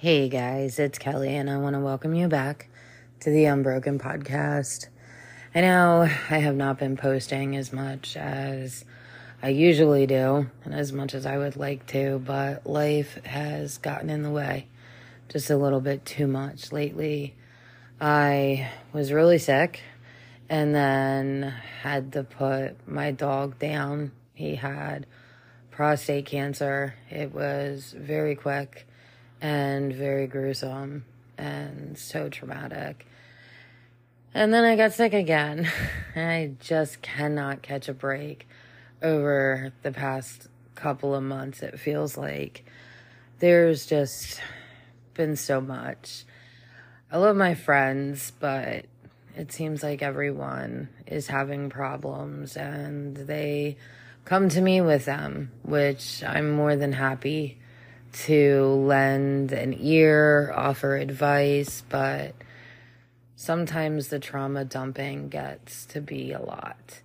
[0.00, 2.68] Hey guys, it's Kelly, and I want to welcome you back
[3.18, 4.86] to the Unbroken Podcast.
[5.52, 8.84] I know I have not been posting as much as
[9.42, 14.08] I usually do, and as much as I would like to, but life has gotten
[14.08, 14.68] in the way
[15.30, 17.34] just a little bit too much lately.
[18.00, 19.80] I was really sick
[20.48, 21.52] and then
[21.82, 24.12] had to put my dog down.
[24.32, 25.06] He had
[25.72, 26.94] prostate cancer.
[27.10, 28.86] It was very quick
[29.40, 31.04] and very gruesome
[31.36, 33.06] and so traumatic.
[34.34, 35.70] And then I got sick again.
[36.16, 38.48] I just cannot catch a break
[39.02, 41.62] over the past couple of months.
[41.62, 42.64] It feels like
[43.38, 44.40] there's just
[45.14, 46.24] been so much.
[47.10, 48.84] I love my friends, but
[49.36, 53.76] it seems like everyone is having problems and they
[54.24, 57.58] come to me with them, which I'm more than happy
[58.12, 62.34] to lend an ear, offer advice, but
[63.36, 67.00] sometimes the trauma dumping gets to be a lot.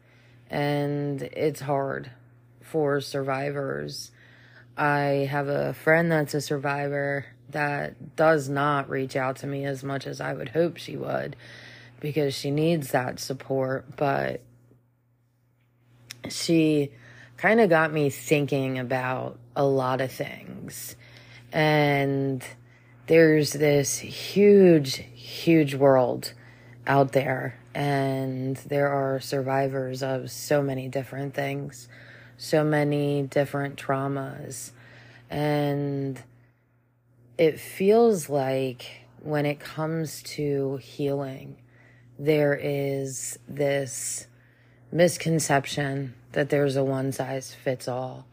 [0.50, 2.12] And it's hard
[2.62, 4.12] for survivors.
[4.78, 9.84] I have a friend that's a survivor that does not reach out to me as
[9.84, 11.36] much as I would hope she would
[12.00, 14.42] because she needs that support, but
[16.30, 16.92] she
[17.38, 20.96] kind of got me thinking about a lot of things.
[21.52, 22.44] And
[23.08, 26.34] there's this huge, huge world
[26.88, 31.88] out there, and there are survivors of so many different things,
[32.38, 34.72] so many different traumas.
[35.30, 36.22] And
[37.38, 41.58] it feels like when it comes to healing,
[42.20, 44.28] there is this
[44.92, 48.28] misconception that there's a one size fits all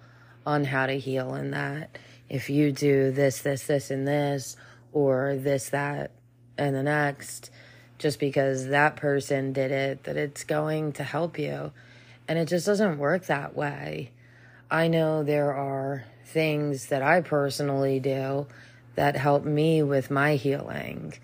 [0.46, 4.56] on how to heal, and that if you do this, this, this, and this,
[4.92, 6.12] or this, that,
[6.56, 7.50] and the next,
[7.98, 11.72] just because that person did it, that it's going to help you.
[12.26, 14.12] And it just doesn't work that way.
[14.70, 18.46] I know there are things that I personally do
[18.94, 21.14] that help me with my healing.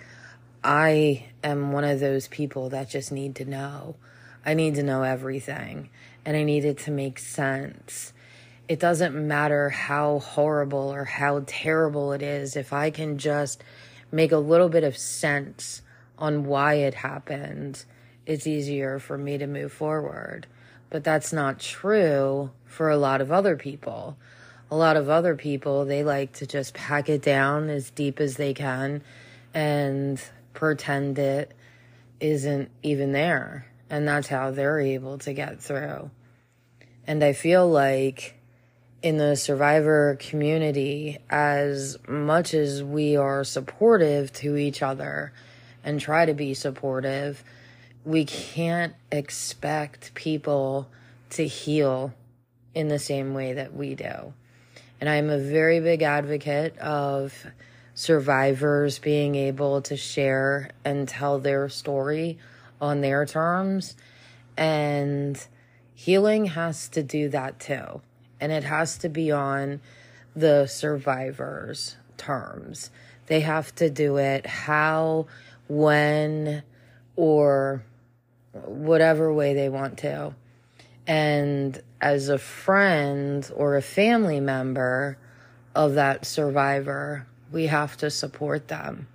[0.65, 3.95] I am one of those people that just need to know.
[4.45, 5.91] I need to know everything
[6.25, 8.13] and I need it to make sense.
[8.69, 13.63] It doesn't matter how horrible or how terrible it is if I can just
[14.11, 15.83] make a little bit of sense
[16.19, 17.85] on why it happened.
[18.25, 20.49] It's easier for me to move forward.
[20.91, 24.17] But that's not true for a lot of other people.
[24.71, 28.37] A lot of other people, they like to just pack it down as deep as
[28.37, 29.03] they can
[29.55, 30.21] and
[30.55, 31.55] pretend it
[32.19, 33.67] isn't even there.
[33.89, 36.11] And that's how they're able to get through.
[37.07, 38.36] And I feel like
[39.03, 45.33] in the survivor community, as much as we are supportive to each other
[45.85, 47.45] and try to be supportive,
[48.05, 50.89] we can't expect people
[51.31, 52.15] to heal
[52.75, 54.33] in the same way that we do.
[55.01, 57.47] And I'm a very big advocate of
[57.95, 62.39] survivors being able to share and tell their story
[62.81, 63.97] on their terms.
[64.57, 65.43] And
[65.95, 68.01] healing has to do that too.
[68.41, 69.81] And it has to be on
[70.35, 72.91] the survivor's terms.
[73.27, 75.27] They have to do it how,
[75.69, 76.63] when,
[77.17, 77.83] or
[78.53, 80.35] whatever way they want to.
[81.07, 85.19] And as a friend or a family member
[85.75, 89.09] of that survivor, we have to support them.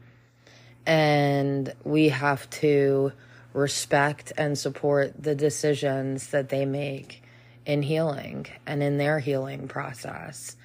[0.86, 3.12] And we have to
[3.54, 7.21] respect and support the decisions that they make
[7.66, 10.56] in healing and in their healing process.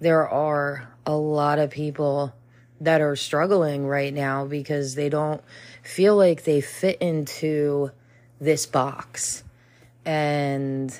[0.00, 2.34] There are a lot of people
[2.80, 5.42] that are struggling right now because they don't
[5.82, 7.92] feel like they fit into
[8.40, 9.44] this box.
[10.04, 10.98] And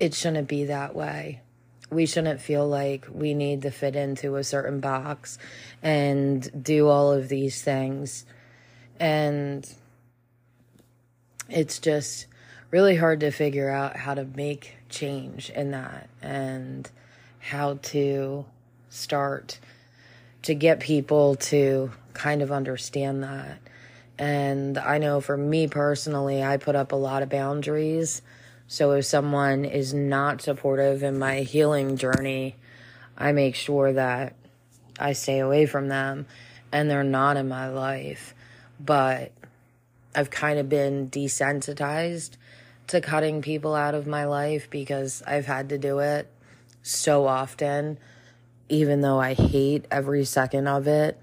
[0.00, 1.42] it shouldn't be that way
[1.90, 5.38] we shouldn't feel like we need to fit into a certain box
[5.82, 8.26] and do all of these things.
[9.00, 9.70] And
[11.48, 12.26] it's just
[12.70, 16.90] really hard to figure out how to make change in that and
[17.38, 18.44] how to
[18.90, 19.58] start
[20.42, 23.58] to get people to kind of understand that.
[24.18, 28.22] And I know for me personally, I put up a lot of boundaries
[28.70, 32.54] so if someone is not supportive in my healing journey,
[33.16, 34.34] I make sure that
[34.98, 36.26] I stay away from them
[36.70, 38.34] and they're not in my life.
[38.78, 39.32] But
[40.14, 42.32] I've kind of been desensitized
[42.88, 46.30] to cutting people out of my life because I've had to do it
[46.82, 47.98] so often
[48.68, 51.18] even though I hate every second of it.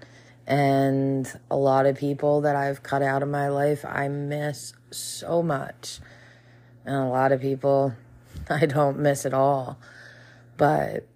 [0.46, 5.42] And a lot of people that I've cut out of my life, I miss so
[5.42, 5.98] much.
[6.84, 7.94] And a lot of people
[8.50, 9.78] I don't miss at all.
[10.56, 11.06] But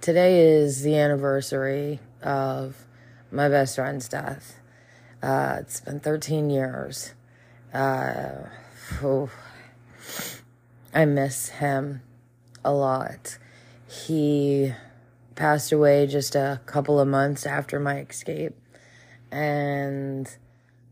[0.00, 2.86] today is the anniversary of
[3.30, 4.58] my best friend's death.
[5.22, 7.12] Uh, it's been 13 years.
[7.74, 8.46] Uh,
[10.94, 12.02] I miss him
[12.64, 13.38] a lot.
[13.86, 14.72] He
[15.34, 18.56] passed away just a couple of months after my escape,
[19.30, 20.28] and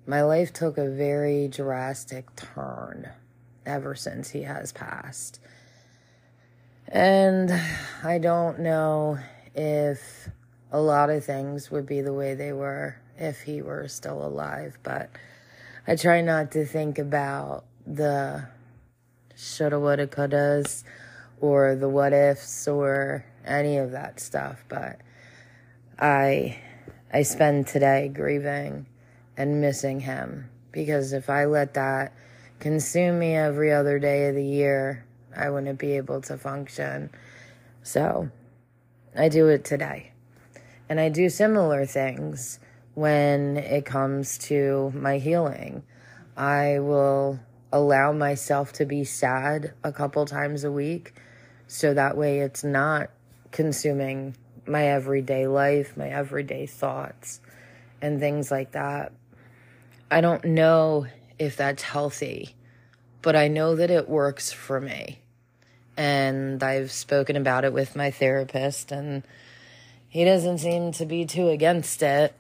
[0.07, 3.11] my life took a very drastic turn
[3.67, 5.41] ever since he has passed.
[6.89, 7.53] And
[8.03, 9.19] I don't know
[9.55, 10.31] if
[10.73, 14.79] a lot of things would be the way they were if he were still alive,
[14.83, 15.11] but
[15.87, 18.47] I try not to think about the
[19.39, 20.83] shoulda, woulda, couldas
[21.41, 25.01] or the what ifs or any of that stuff, but
[25.99, 26.59] I
[27.13, 28.87] I spend today grieving
[29.37, 32.13] and missing him because if I let that
[32.59, 37.11] consume me every other day of the year, I wouldn't be able to function.
[37.83, 38.31] So,
[39.17, 40.13] I do it today.
[40.89, 42.59] And I do similar things
[42.95, 45.83] when it comes to my healing.
[46.37, 47.41] I will
[47.73, 51.15] allow myself to be sad a couple times a week
[51.67, 53.11] so that way it's not
[53.53, 54.35] consuming
[54.67, 57.41] my everyday life, my everyday thoughts,
[58.01, 59.13] and things like that.
[60.11, 61.07] I don't know
[61.39, 62.55] if that's healthy,
[63.23, 65.19] but I know that it works for me.
[65.97, 69.25] And I've spoken about it with my therapist, and
[70.09, 72.35] he doesn't seem to be too against it.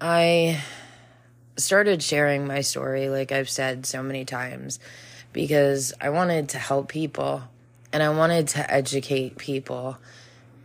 [0.00, 0.62] I
[1.62, 4.80] started sharing my story, like I've said so many times,
[5.32, 7.42] because I wanted to help people
[7.92, 9.98] and I wanted to educate people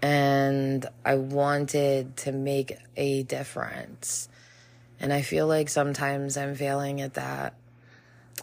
[0.02, 4.30] and I wanted to make a difference.
[5.00, 7.56] And I feel like sometimes I'm failing at that,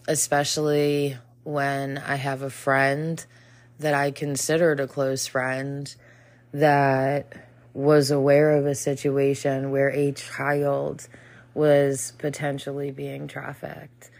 [0.08, 3.24] especially when I have a friend
[3.78, 5.94] that I considered a close friend
[6.52, 7.32] that
[7.74, 11.08] was aware of a situation where a child
[11.54, 14.10] was potentially being trafficked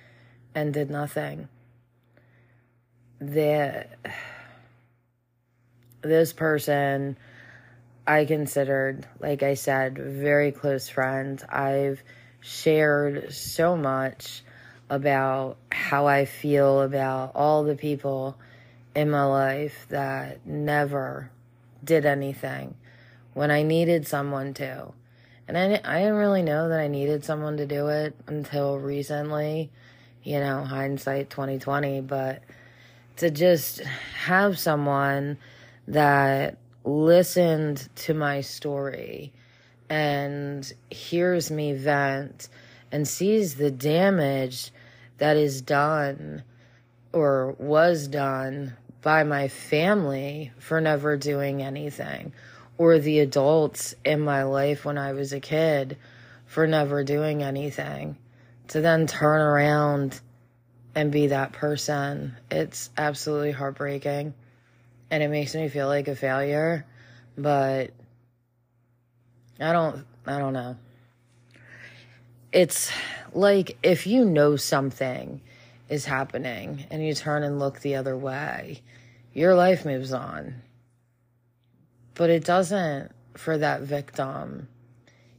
[0.54, 1.48] and did nothing.
[3.20, 3.96] That
[6.02, 7.16] this person
[8.06, 11.42] I considered, like I said, very close friend.
[11.48, 12.02] I've
[12.40, 14.42] shared so much
[14.90, 18.36] about how I feel about all the people
[18.94, 21.30] in my life that never
[21.82, 22.74] did anything
[23.34, 24.92] when I needed someone to.
[25.48, 29.70] And I, I didn't really know that I needed someone to do it until recently,
[30.22, 32.42] you know, hindsight 2020, but
[33.16, 35.38] to just have someone
[35.88, 39.32] that listened to my story
[39.88, 42.48] and hears me vent
[42.90, 44.72] and sees the damage
[45.18, 46.42] that is done
[47.12, 52.32] or was done by my family for never doing anything
[52.78, 55.96] or the adults in my life when I was a kid
[56.46, 58.16] for never doing anything
[58.68, 60.20] to then turn around
[60.94, 62.36] and be that person.
[62.50, 64.34] It's absolutely heartbreaking
[65.10, 66.86] and it makes me feel like a failure,
[67.36, 67.90] but
[69.60, 70.76] I don't I don't know.
[72.50, 72.90] It's
[73.32, 75.40] like if you know something
[75.88, 78.80] is happening and you turn and look the other way,
[79.34, 80.62] your life moves on.
[82.14, 84.68] But it doesn't for that victim.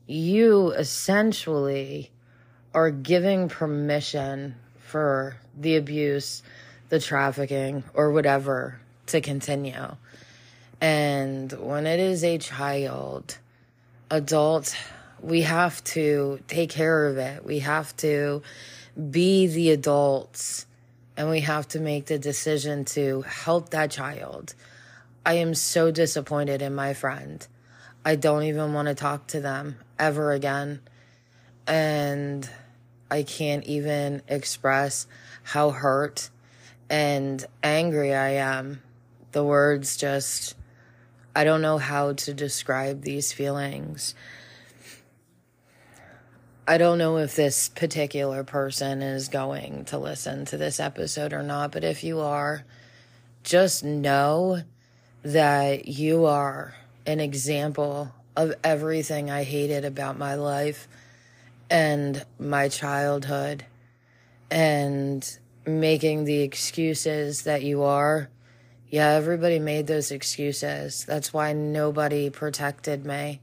[0.07, 2.11] You essentially
[2.73, 6.43] are giving permission for the abuse,
[6.89, 9.95] the trafficking, or whatever to continue.
[10.81, 13.37] And when it is a child,
[14.09, 14.75] adult,
[15.21, 17.45] we have to take care of it.
[17.45, 18.41] We have to
[19.09, 20.65] be the adults
[21.15, 24.53] and we have to make the decision to help that child
[25.25, 27.45] I am so disappointed in my friend.
[28.03, 30.81] I don't even want to talk to them ever again.
[31.65, 32.49] And
[33.09, 35.07] I can't even express
[35.43, 36.29] how hurt
[36.89, 38.81] and angry I am.
[39.31, 40.55] The words just,
[41.33, 44.15] I don't know how to describe these feelings.
[46.67, 51.43] I don't know if this particular person is going to listen to this episode or
[51.43, 52.65] not, but if you are,
[53.43, 54.63] just know
[55.23, 56.75] that you are
[57.05, 60.87] an example of everything I hated about my life
[61.69, 63.65] and my childhood
[64.51, 68.29] and making the excuses that you are,
[68.89, 71.03] Yeah, everybody made those excuses.
[71.05, 73.41] That's why nobody protected me.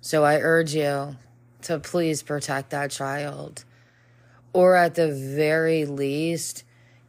[0.00, 1.16] So I urge you
[1.62, 3.64] to please protect that child.
[4.52, 6.62] Or at the very least,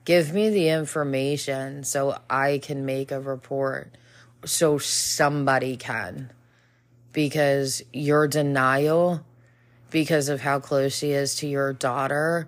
[0.05, 3.91] give me the information so I can make a report
[4.45, 6.31] so somebody can.
[7.11, 9.23] Because your denial,
[9.91, 12.47] because of how close she is to your daughter,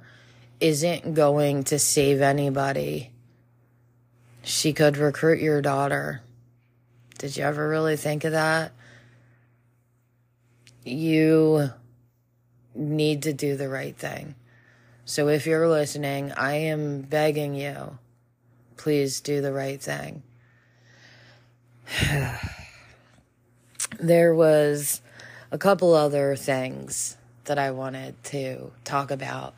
[0.60, 3.12] isn't going to save anybody.
[4.42, 6.22] She could recruit your daughter.
[7.18, 8.72] Did you ever really think of that?
[10.84, 11.70] You
[12.74, 14.36] need to do the right thing.
[15.08, 18.00] So if you're listening, I am begging you,
[18.76, 20.24] please do the right thing.
[24.00, 25.04] there was
[25.52, 29.54] a couple other things that I wanted to talk about.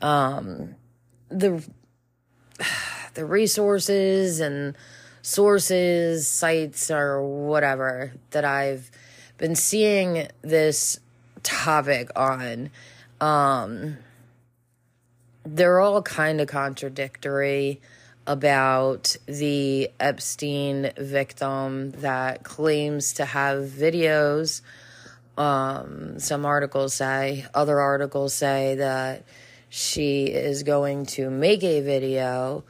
[0.00, 0.76] Um,
[1.28, 1.68] the
[3.14, 4.76] the resources and
[5.22, 8.92] sources, sites, or whatever that I've
[9.38, 11.00] been seeing this
[11.42, 12.70] topic on.
[13.20, 13.96] Um,
[15.44, 17.80] they're all kind of contradictory
[18.26, 24.62] about the Epstein victim that claims to have videos.
[25.36, 29.24] Um, some articles say, other articles say that
[29.68, 32.64] she is going to make a video.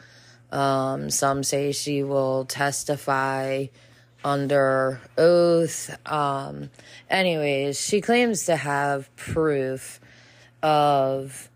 [0.51, 3.67] Um, some say she will testify
[4.25, 5.97] under oath.
[6.11, 6.71] Um,
[7.11, 10.01] anyways, she claims to have proof
[10.63, 11.51] of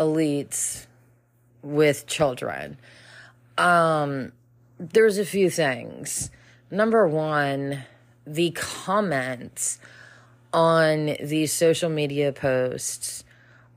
[0.00, 0.86] elites
[1.62, 2.78] with children.
[3.58, 4.32] Um,
[4.78, 6.30] there's a few things.
[6.70, 7.84] Number one,
[8.26, 9.78] the comments
[10.52, 13.24] on these social media posts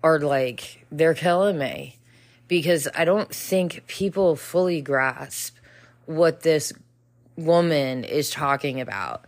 [0.01, 1.98] are like, they're killing me
[2.48, 5.58] because I don't think people fully grasp
[6.06, 6.74] what this
[7.36, 9.25] woman is talking about.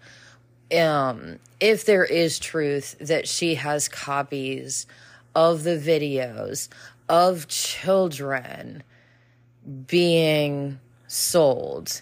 [0.75, 4.85] Um, if there is truth that she has copies
[5.35, 6.69] of the videos
[7.09, 8.83] of children
[9.87, 12.01] being sold,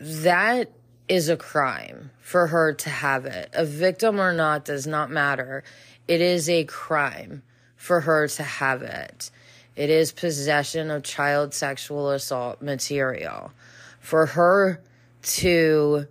[0.00, 0.70] that
[1.08, 3.50] is a crime for her to have it.
[3.52, 5.62] A victim or not does not matter.
[6.08, 7.42] It is a crime
[7.76, 9.30] for her to have it.
[9.76, 13.52] It is possession of child sexual assault material.
[14.00, 14.82] For her
[15.22, 16.06] to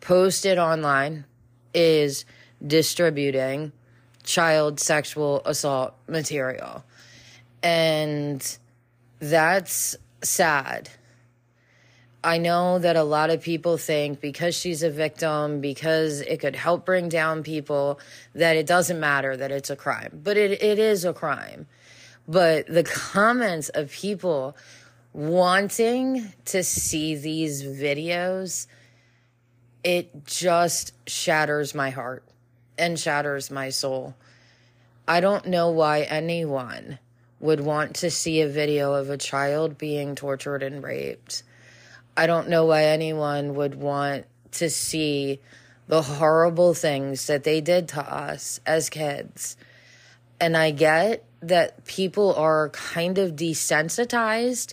[0.00, 1.24] post it online
[1.72, 2.24] is
[2.64, 3.72] distributing
[4.24, 6.84] child sexual assault material.
[7.62, 8.58] And
[9.20, 10.90] that's sad.
[12.22, 16.56] I know that a lot of people think because she's a victim, because it could
[16.56, 18.00] help bring down people,
[18.34, 20.20] that it doesn't matter that it's a crime.
[20.24, 21.66] But it, it is a crime.
[22.26, 24.56] But the comments of people
[25.12, 28.66] wanting to see these videos,
[29.84, 32.24] it just shatters my heart
[32.78, 34.14] and shatters my soul.
[35.06, 36.98] I don't know why anyone
[37.40, 41.42] would want to see a video of a child being tortured and raped.
[42.16, 45.40] I don't know why anyone would want to see
[45.86, 49.56] the horrible things that they did to us as kids.
[50.40, 54.72] And I get that people are kind of desensitized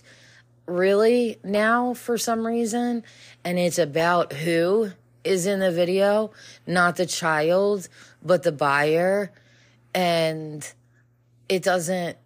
[0.66, 3.04] really now for some reason.
[3.44, 4.92] And it's about who
[5.24, 6.30] is in the video,
[6.66, 7.88] not the child,
[8.22, 9.32] but the buyer.
[9.94, 10.68] And
[11.48, 12.16] it doesn't,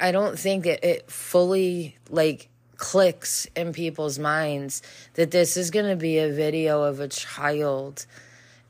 [0.00, 4.82] I don't think it, it fully like clicks in people's minds
[5.14, 8.06] that this is going to be a video of a child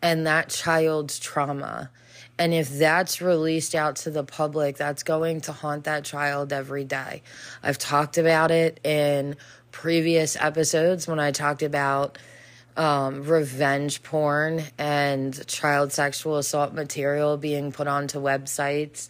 [0.03, 1.91] and that child's trauma.
[2.39, 6.85] And if that's released out to the public, that's going to haunt that child every
[6.85, 7.23] day.
[7.63, 9.37] I've talked about it in
[9.71, 12.19] previous episodes when I talked about
[12.77, 19.09] um, revenge porn and child sexual assault material being put onto websites.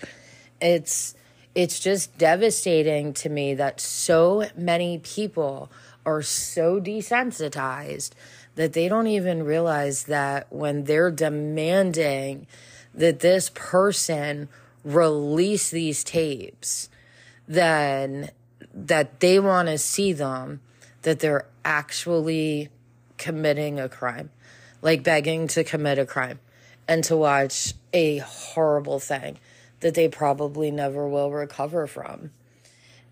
[0.60, 1.14] It's
[1.54, 5.70] it's just devastating to me that so many people
[6.04, 8.12] are so desensitized
[8.54, 12.46] that they don't even realize that when they're demanding
[12.94, 14.48] that this person
[14.84, 16.88] release these tapes,
[17.46, 18.30] then
[18.74, 20.60] that they want to see them,
[21.02, 22.68] that they're actually
[23.22, 24.30] committing a crime,
[24.82, 26.40] like begging to commit a crime
[26.88, 29.38] and to watch a horrible thing
[29.78, 32.32] that they probably never will recover from.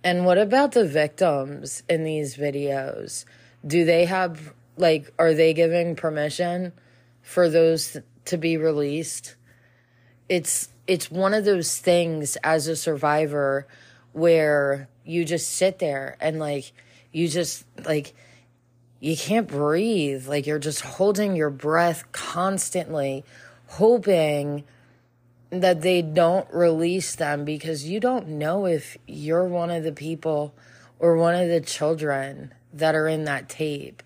[0.03, 3.25] And what about the victims in these videos?
[3.65, 6.73] Do they have, like, are they giving permission
[7.23, 9.37] for those to be released?
[10.29, 13.69] It's, it's one of those things as a survivor
[14.13, 16.73] where you just sit there and, like,
[17.13, 18.15] you just like
[19.01, 20.29] you can't breathe.
[20.29, 23.25] Like you're just holding your breath constantly,
[23.67, 24.65] hoping
[25.51, 30.55] that they don't release them because you don't know if you're one of the people
[30.99, 34.03] or one of the children that are in that tape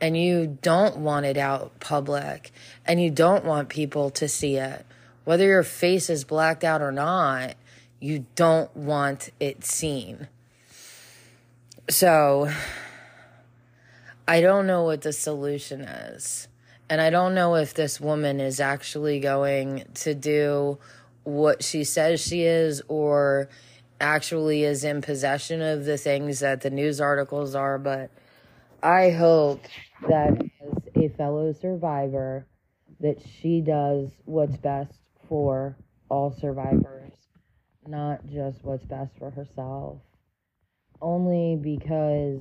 [0.00, 2.50] and you don't want it out public
[2.84, 4.84] and you don't want people to see it.
[5.24, 7.54] Whether your face is blacked out or not,
[8.00, 10.28] you don't want it seen.
[11.90, 12.50] So,
[14.28, 16.48] I don't know what the solution is.
[16.90, 20.78] And I don't know if this woman is actually going to do
[21.24, 23.48] what she says she is or
[24.02, 27.78] actually is in possession of the things that the news articles are.
[27.78, 28.10] But
[28.82, 29.64] I hope
[30.06, 32.46] that as a fellow survivor,
[33.00, 34.92] that she does what's best
[35.26, 35.74] for
[36.10, 37.12] all survivors,
[37.86, 40.02] not just what's best for herself.
[41.00, 42.40] Only because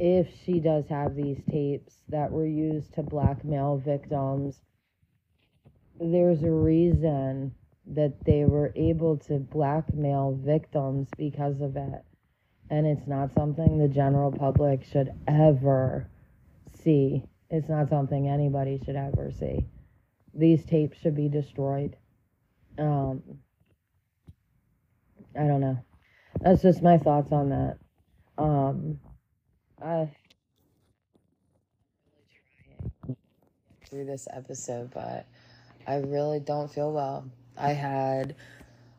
[0.00, 4.60] if she does have these tapes that were used to blackmail victims,
[6.00, 7.54] there's a reason
[7.86, 12.04] that they were able to blackmail victims because of it.
[12.70, 16.08] And it's not something the general public should ever
[16.82, 17.24] see.
[17.50, 19.66] It's not something anybody should ever see.
[20.34, 21.96] These tapes should be destroyed.
[22.78, 23.22] Um,
[25.34, 25.78] I don't know.
[26.40, 27.78] That's just my thoughts on that.
[28.36, 29.00] Um,
[29.80, 30.10] Trying
[33.88, 35.26] through this episode, but
[35.86, 37.24] I really don't feel well.
[37.56, 38.34] I had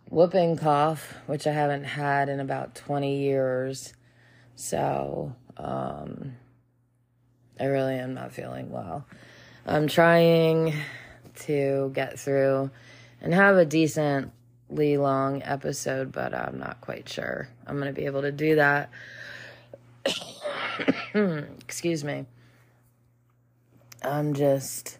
[0.09, 3.93] whooping cough, which I haven't had in about 20 years.
[4.55, 6.35] So, um,
[7.59, 9.05] I really am not feeling well.
[9.65, 10.73] I'm trying
[11.41, 12.71] to get through
[13.21, 18.05] and have a decently long episode, but I'm not quite sure I'm going to be
[18.05, 18.89] able to do that.
[21.13, 22.25] Excuse me.
[24.03, 24.99] I'm just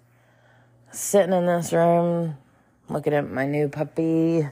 [0.91, 2.35] sitting in this room
[2.89, 4.47] looking at my new puppy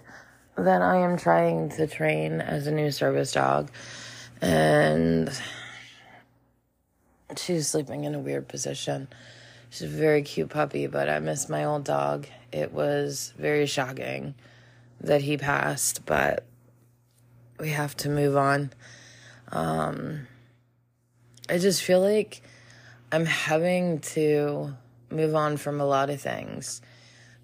[0.56, 3.72] that I am trying to train as a new service dog.
[4.40, 5.32] And
[7.36, 9.08] she's sleeping in a weird position.
[9.72, 12.28] She's a very cute puppy, but I miss my old dog.
[12.52, 14.36] It was very shocking
[15.02, 16.46] that he passed, but
[17.60, 18.72] we have to move on.
[19.52, 20.28] Um,
[21.50, 22.42] I just feel like
[23.10, 24.76] I'm having to
[25.10, 26.82] move on from a lot of things.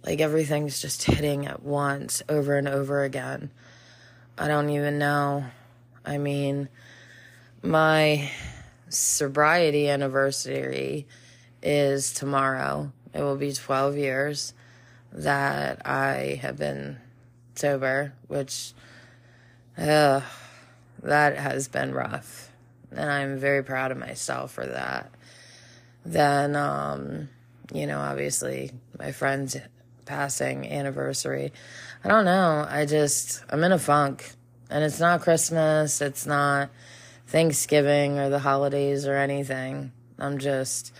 [0.05, 3.49] Like everything's just hitting at once over and over again.
[4.37, 5.45] I don't even know.
[6.05, 6.67] I mean,
[7.61, 8.29] my
[8.89, 11.07] sobriety anniversary
[11.61, 12.91] is tomorrow.
[13.13, 14.53] It will be 12 years
[15.13, 16.97] that I have been
[17.55, 18.73] sober, which,
[19.77, 20.19] uh,
[21.01, 22.52] that has been rough
[22.95, 25.11] and I'm very proud of myself for that.
[26.05, 27.29] Then, um,
[27.73, 29.57] you know, obviously my friend's
[30.05, 31.53] passing anniversary.
[32.03, 32.65] I don't know.
[32.67, 34.31] I just, I'm in a funk.
[34.69, 36.69] And it's not Christmas, it's not
[37.27, 39.91] Thanksgiving or the holidays or anything.
[40.17, 40.93] I'm just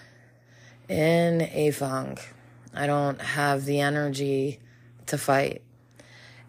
[0.88, 2.34] in a funk.
[2.73, 4.60] I don't have the energy
[5.08, 5.62] to fight.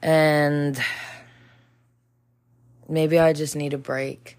[0.02, 0.78] And
[2.88, 4.38] maybe I just need a break.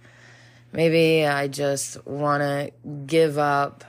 [0.75, 2.69] Maybe I just want to
[3.05, 3.85] give up,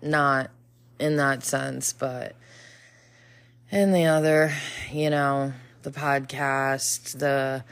[0.00, 0.50] not
[0.98, 2.34] in that sense, but
[3.70, 4.50] in the other,
[4.90, 7.62] you know, the podcast, the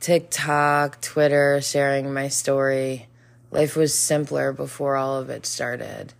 [0.00, 3.06] TikTok, Twitter, sharing my story.
[3.52, 6.14] Life was simpler before all of it started.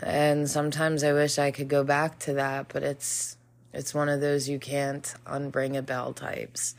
[0.00, 3.36] And sometimes I wish I could go back to that, but it's
[3.72, 6.76] it's one of those you can't unbring a bell types.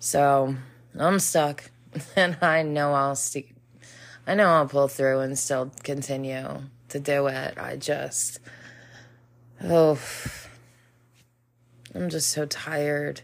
[0.00, 0.54] So,
[0.98, 1.70] I'm stuck.
[2.16, 3.52] and I know I'll see.
[4.26, 7.56] I know I'll pull through and still continue to do it.
[7.58, 8.40] I just,
[9.64, 9.98] oh,
[11.94, 13.22] I'm just so tired.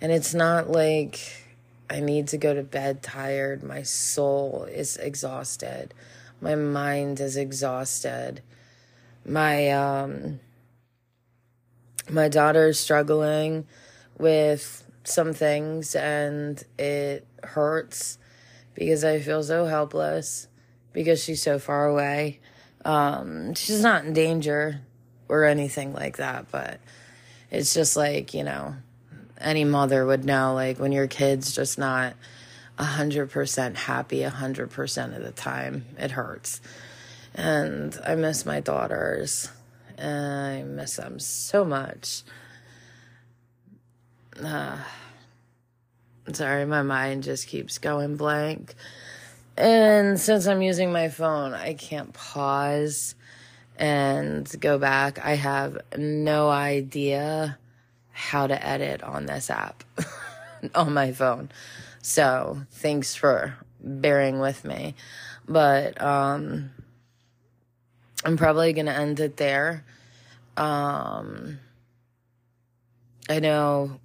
[0.00, 1.46] And it's not like
[1.88, 3.62] I need to go to bed tired.
[3.62, 5.94] My soul is exhausted.
[6.40, 8.42] My mind is exhausted.
[9.24, 10.40] My, um,
[12.10, 13.66] my daughter's struggling
[14.18, 18.18] with some things and it hurts
[18.74, 20.48] because I feel so helpless
[20.92, 22.40] because she's so far away.
[22.84, 24.80] Um, she's not in danger
[25.28, 26.80] or anything like that, but
[27.50, 28.74] it's just like, you know,
[29.40, 32.14] any mother would know, like when your kid's just not
[32.78, 36.60] a hundred percent happy a hundred percent of the time, it hurts.
[37.34, 39.50] And I miss my daughters.
[39.98, 42.22] And I miss them so much.
[44.42, 44.76] Uh,
[46.32, 48.74] sorry, my mind just keeps going blank.
[49.56, 53.14] And since I'm using my phone, I can't pause
[53.78, 55.24] and go back.
[55.24, 57.58] I have no idea
[58.12, 59.84] how to edit on this app
[60.74, 61.50] on my phone.
[62.02, 64.94] So thanks for bearing with me.
[65.48, 66.70] But um,
[68.24, 69.84] I'm probably going to end it there.
[70.56, 71.58] Um,
[73.28, 74.00] I know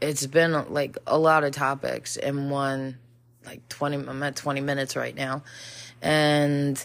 [0.00, 2.98] it's been like a lot of topics in one,
[3.44, 5.42] like 20, I'm at 20 minutes right now.
[6.00, 6.84] And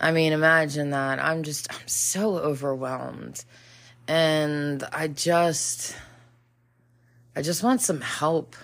[0.00, 1.18] I mean, imagine that.
[1.18, 3.44] I'm just, I'm so overwhelmed.
[4.08, 5.96] And I just,
[7.34, 8.56] I just want some help.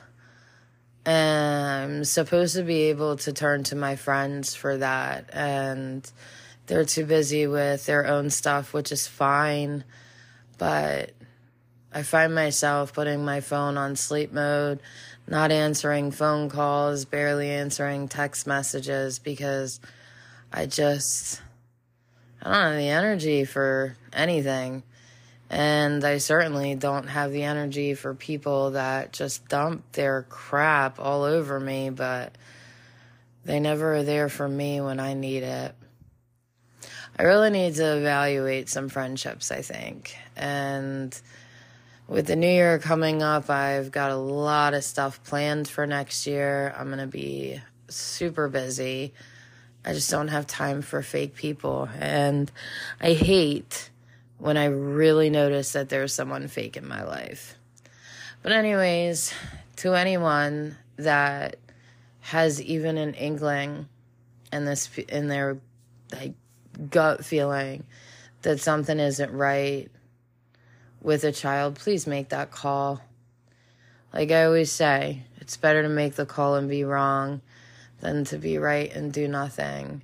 [1.04, 5.30] And I'm supposed to be able to turn to my friends for that.
[5.32, 6.10] And
[6.66, 9.84] they're too busy with their own stuff, which is fine.
[10.58, 11.12] But
[11.98, 14.78] I find myself putting my phone on sleep mode,
[15.26, 19.80] not answering phone calls, barely answering text messages because
[20.52, 21.42] I just,
[22.40, 24.84] I don't have the energy for anything.
[25.50, 31.24] And I certainly don't have the energy for people that just dump their crap all
[31.24, 32.38] over me, but
[33.44, 35.74] they never are there for me when I need it.
[37.18, 40.14] I really need to evaluate some friendships, I think.
[40.36, 41.20] And
[42.08, 46.26] with the new year coming up, I've got a lot of stuff planned for next
[46.26, 46.74] year.
[46.76, 49.12] I'm going to be super busy.
[49.84, 51.88] I just don't have time for fake people.
[51.98, 52.50] And
[53.00, 53.90] I hate
[54.38, 57.56] when I really notice that there's someone fake in my life.
[58.42, 59.34] But, anyways,
[59.76, 61.56] to anyone that
[62.20, 63.86] has even an inkling
[64.52, 65.58] in this in their
[66.12, 66.34] like
[66.90, 67.84] gut feeling
[68.42, 69.90] that something isn't right
[71.02, 73.00] with a child, please make that call.
[74.12, 77.40] Like I always say, it's better to make the call and be wrong
[78.00, 80.02] than to be right and do nothing.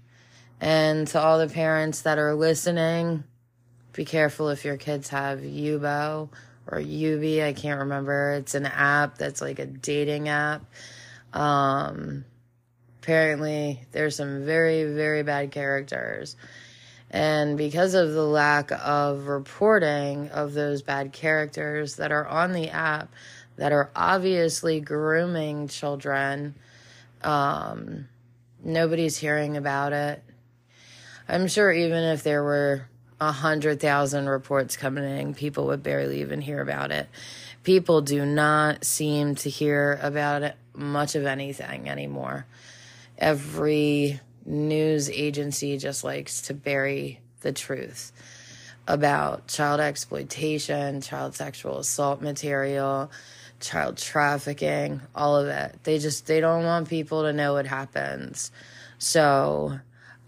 [0.60, 3.24] And to all the parents that are listening,
[3.92, 6.28] be careful if your kids have Yubo
[6.66, 7.44] or Yubi.
[7.44, 8.32] I can't remember.
[8.32, 10.64] It's an app that's like a dating app.
[11.32, 12.24] Um,
[13.02, 16.36] apparently, there's some very, very bad characters.
[17.14, 22.70] And because of the lack of reporting of those bad characters that are on the
[22.70, 23.08] app
[23.54, 26.56] that are obviously grooming children,
[27.22, 28.08] um,
[28.64, 30.24] nobody's hearing about it.
[31.28, 32.88] I'm sure even if there were
[33.20, 37.08] a hundred thousand reports coming in, people would barely even hear about it.
[37.62, 42.44] People do not seem to hear about it much of anything anymore.
[43.16, 48.12] Every news agency just likes to bury the truth
[48.86, 53.10] about child exploitation, child sexual assault material,
[53.60, 55.78] child trafficking, all of it.
[55.84, 58.50] They just they don't want people to know what happens.
[58.98, 59.78] So,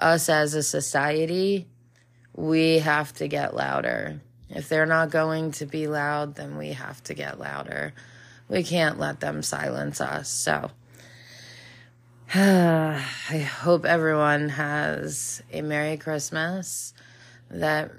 [0.01, 1.67] us as a society,
[2.35, 4.21] we have to get louder.
[4.49, 7.93] If they're not going to be loud, then we have to get louder.
[8.49, 10.29] We can't let them silence us.
[10.29, 10.71] So,
[12.35, 16.93] I hope everyone has a Merry Christmas
[17.49, 17.93] that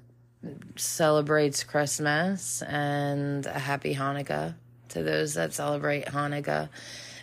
[0.76, 4.56] celebrates Christmas and a Happy Hanukkah
[4.90, 6.68] to those that celebrate Hanukkah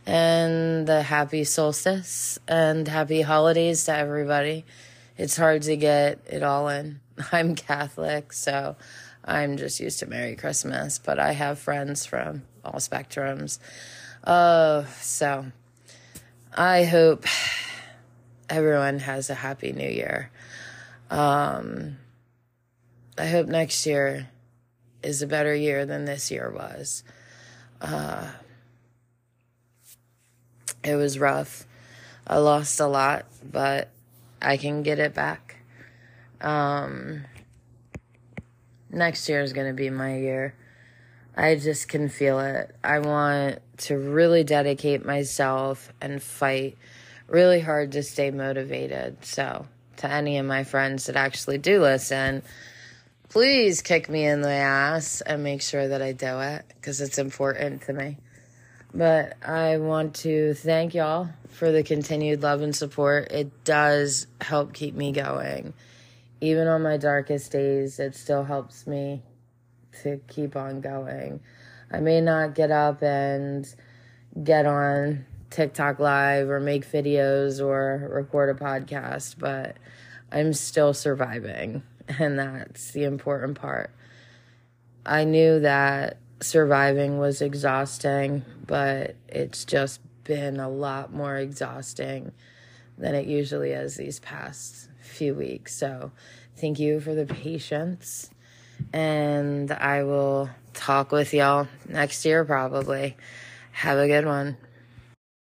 [0.06, 4.64] and the happy solstice and happy holidays to everybody.
[5.18, 7.00] It's hard to get it all in.
[7.32, 8.76] I'm Catholic, so
[9.22, 13.58] I'm just used to Merry Christmas, but I have friends from all spectrums.
[14.24, 15.44] Uh, so
[16.56, 17.24] I hope
[18.48, 20.30] everyone has a happy new year.
[21.10, 21.96] Um,
[23.18, 24.28] I hope next year
[25.02, 27.02] is a better year than this year was.
[27.80, 28.30] Uh,
[30.84, 31.66] it was rough.
[32.24, 33.88] I lost a lot, but
[34.40, 35.56] I can get it back.
[36.40, 37.24] Um,
[38.90, 40.54] next year is going to be my year.
[41.36, 42.74] I just can feel it.
[42.82, 46.78] I want to really dedicate myself and fight
[47.26, 49.24] really hard to stay motivated.
[49.24, 49.66] So,
[49.96, 52.42] to any of my friends that actually do listen,
[53.28, 57.18] please kick me in the ass and make sure that I do it because it's
[57.18, 58.18] important to me.
[58.92, 63.32] But I want to thank y'all for the continued love and support.
[63.32, 65.74] It does help keep me going.
[66.40, 69.22] Even on my darkest days, it still helps me
[70.02, 71.40] to keep on going.
[71.90, 73.72] I may not get up and
[74.42, 79.76] get on TikTok live or make videos or record a podcast, but
[80.33, 81.83] I'm still surviving.
[82.18, 83.90] And that's the important part.
[85.07, 92.33] I knew that surviving was exhausting, but it's just been a lot more exhausting
[92.98, 95.74] than it usually is these past few weeks.
[95.74, 96.12] So
[96.57, 98.30] thank you for the patience.
[98.92, 103.16] And I will talk with y'all next year probably.
[103.72, 104.56] Have a good one.